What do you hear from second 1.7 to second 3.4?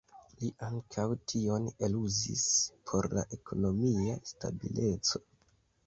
eluzis por la